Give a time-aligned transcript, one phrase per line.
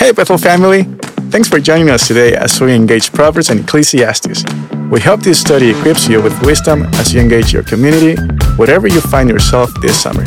[0.00, 0.84] Hey, Bethel family!
[1.28, 4.44] Thanks for joining us today as we engage Proverbs and Ecclesiastes.
[4.90, 8.18] We hope this study equips you with wisdom as you engage your community,
[8.56, 10.24] wherever you find yourself this summer.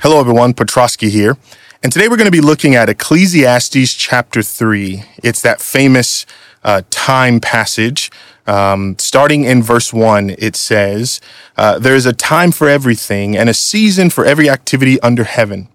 [0.00, 0.54] Hello, everyone.
[0.54, 1.36] Petrosky here.
[1.84, 5.04] And today we're going to be looking at Ecclesiastes chapter 3.
[5.22, 6.26] It's that famous
[6.64, 8.10] uh, time passage.
[8.46, 11.20] Um, starting in verse 1, it says,
[11.56, 15.68] uh, There is a time for everything and a season for every activity under heaven.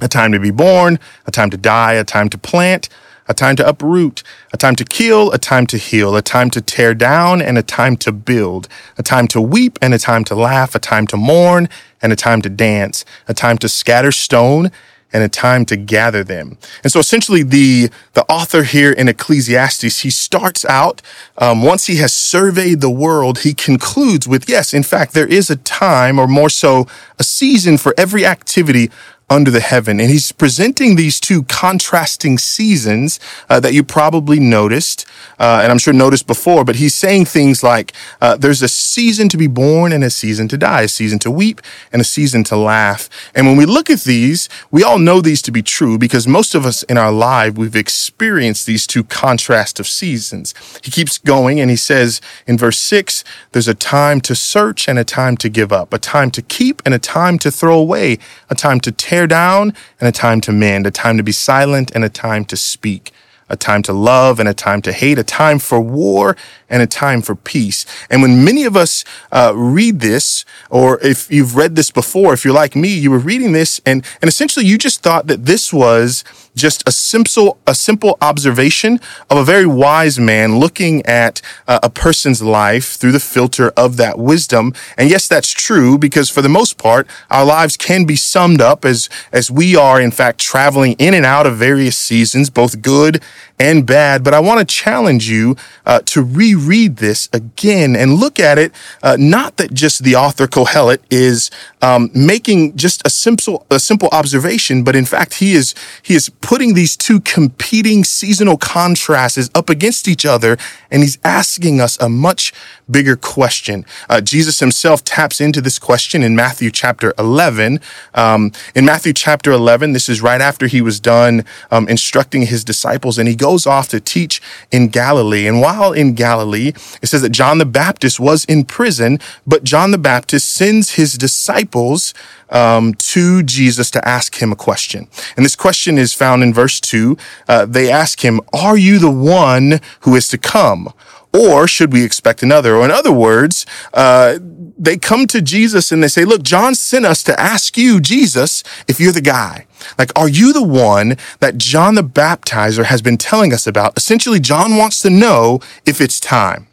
[0.00, 2.88] A time to be born, a time to die, a time to plant,
[3.28, 6.60] a time to uproot, a time to kill, a time to heal, a time to
[6.60, 8.68] tear down, and a time to build,
[8.98, 11.68] a time to weep, and a time to laugh, a time to mourn,
[12.02, 14.70] and a time to dance, a time to scatter stone,
[15.14, 16.58] and a time to gather them.
[16.82, 21.00] And so essentially the, the author here in Ecclesiastes, he starts out,
[21.38, 25.48] um, once he has surveyed the world, he concludes with, yes, in fact, there is
[25.48, 28.90] a time or more so a season for every activity
[29.30, 30.00] under the heaven.
[30.00, 35.06] And he's presenting these two contrasting seasons uh, that you probably noticed,
[35.38, 39.28] uh, and I'm sure noticed before, but he's saying things like uh, there's a season
[39.30, 42.44] to be born and a season to die, a season to weep and a season
[42.44, 43.08] to laugh.
[43.34, 46.54] And when we look at these, we all know these to be true because most
[46.54, 50.54] of us in our life, we've experienced these two contrasts of seasons.
[50.84, 54.98] He keeps going and he says in verse six, there's a time to search and
[54.98, 58.18] a time to give up, a time to keep and a time to throw away,
[58.50, 61.30] a time to tear tear down and a time to mend, a time to be
[61.30, 63.12] silent and a time to speak,
[63.48, 66.36] a time to love and a time to hate, a time for war
[66.68, 67.84] and a time for peace.
[68.10, 72.44] And when many of us uh, read this, or if you've read this before, if
[72.44, 75.72] you're like me, you were reading this and, and essentially you just thought that this
[75.72, 81.80] was just a simple, a simple observation of a very wise man looking at uh,
[81.82, 84.72] a person's life through the filter of that wisdom.
[84.96, 88.84] And yes, that's true because for the most part, our lives can be summed up
[88.84, 93.22] as, as we are in fact traveling in and out of various seasons, both good
[93.58, 94.24] and bad.
[94.24, 95.56] But I want to challenge you
[95.86, 98.72] uh, to reread this again and look at it.
[99.02, 101.50] Uh, not that just the author Kohelet is
[101.82, 106.28] um, making just a simple a simple observation, but in fact he is he is
[106.40, 110.56] putting these two competing seasonal contrasts up against each other,
[110.90, 112.52] and he's asking us a much
[112.90, 113.84] bigger question.
[114.08, 117.80] Uh, Jesus himself taps into this question in Matthew chapter 11.
[118.14, 122.64] Um, in Matthew chapter 11, this is right after he was done um, instructing his
[122.64, 125.46] disciples, and he goes off to teach in Galilee.
[125.46, 129.92] And while in Galilee, it says that John the Baptist was in prison, but John
[129.92, 132.12] the Baptist sends his disciples
[132.50, 135.08] um, to Jesus to ask him a question.
[135.36, 137.16] And this question is found in verse 2.
[137.48, 140.92] Uh, they ask him, Are you the one who is to come?
[141.34, 142.76] Or should we expect another?
[142.76, 144.38] Or in other words, uh,
[144.78, 148.62] they come to Jesus and they say, look, John sent us to ask you, Jesus,
[148.86, 149.66] if you're the guy.
[149.98, 153.96] Like, are you the one that John the baptizer has been telling us about?
[153.96, 156.68] Essentially, John wants to know if it's time.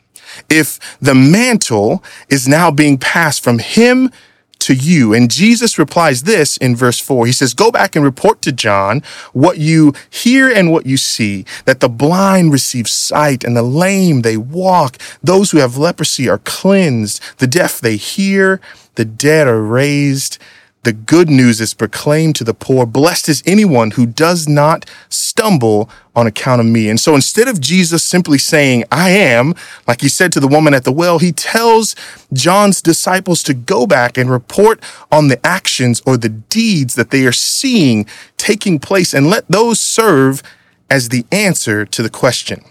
[0.50, 4.12] If the mantle is now being passed from him
[4.62, 5.14] to you.
[5.14, 7.26] And Jesus replies this in verse 4.
[7.26, 9.02] He says, Go back and report to John
[9.34, 14.22] what you hear and what you see, that the blind receive sight and the lame
[14.22, 14.98] they walk.
[15.22, 18.62] Those who have leprosy are cleansed, the deaf they hear,
[18.96, 20.38] the dead are raised
[20.84, 22.86] the good news is proclaimed to the poor.
[22.86, 26.90] Blessed is anyone who does not stumble on account of me.
[26.90, 29.54] And so instead of Jesus simply saying, I am,
[29.88, 31.96] like he said to the woman at the well, he tells
[32.34, 34.82] John's disciples to go back and report
[35.12, 39.80] on the actions or the deeds that they are seeing taking place and let those
[39.80, 40.42] serve
[40.90, 42.64] as the answer to the question.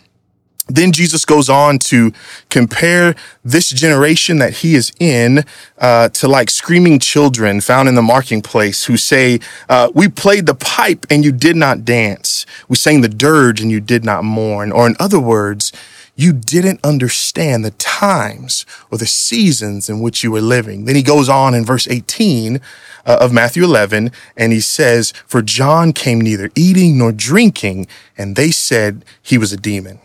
[0.75, 2.13] Then Jesus goes on to
[2.49, 3.15] compare
[3.45, 5.45] this generation that he is in
[5.79, 10.55] uh, to like screaming children found in the marketplace who say, uh, "We played the
[10.55, 12.47] pipe and you did not dance.
[12.69, 15.73] We sang the dirge and you did not mourn." Or in other words,
[16.17, 20.85] you didn't understand the times or the seasons in which you were living.
[20.85, 22.61] Then he goes on in verse 18
[23.07, 27.87] uh, of Matthew 11 and he says, "For John came neither eating nor drinking,
[28.19, 30.01] and they said he was a demon."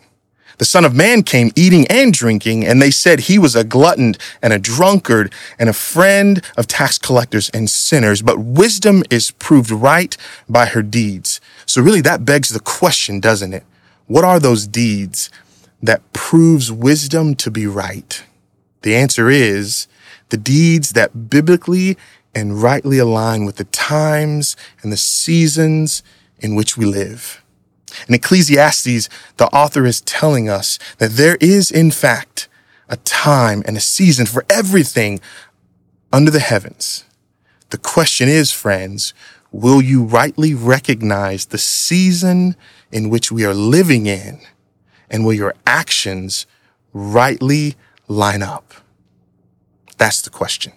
[0.57, 4.15] The Son of Man came eating and drinking, and they said he was a glutton
[4.41, 8.21] and a drunkard and a friend of tax collectors and sinners.
[8.21, 10.15] But wisdom is proved right
[10.47, 11.41] by her deeds.
[11.65, 13.63] So really that begs the question, doesn't it?
[14.07, 15.29] What are those deeds
[15.81, 18.23] that proves wisdom to be right?
[18.83, 19.87] The answer is
[20.29, 21.97] the deeds that biblically
[22.33, 26.03] and rightly align with the times and the seasons
[26.39, 27.41] in which we live.
[28.07, 32.47] In Ecclesiastes, the author is telling us that there is, in fact,
[32.89, 35.19] a time and a season for everything
[36.11, 37.03] under the heavens.
[37.69, 39.13] The question is, friends,
[39.51, 42.55] will you rightly recognize the season
[42.91, 44.39] in which we are living in?
[45.09, 46.45] And will your actions
[46.93, 47.75] rightly
[48.07, 48.73] line up?
[49.97, 50.73] That's the question.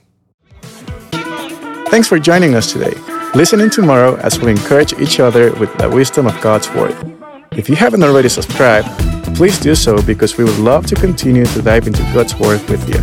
[1.91, 2.95] Thanks for joining us today.
[3.35, 6.97] Listen in tomorrow as we encourage each other with the wisdom of God's Word.
[7.53, 8.89] If you haven't already subscribed,
[9.37, 12.83] please do so because we would love to continue to dive into God's Word with
[12.89, 13.01] you.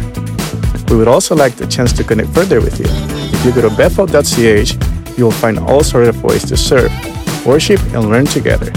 [0.90, 2.86] We would also like the chance to connect further with you.
[2.88, 6.92] If you go to bethel.ch, you will find all sorts of ways to serve,
[7.46, 8.72] worship, and learn together.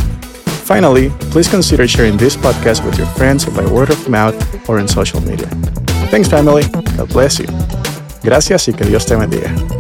[0.65, 4.37] Finally, please consider sharing this podcast with your friends by word of mouth
[4.69, 5.47] or in social media.
[6.11, 6.65] Thanks, family.
[6.97, 7.47] God bless you.
[8.23, 9.78] Gracias y que Dios te bendiga.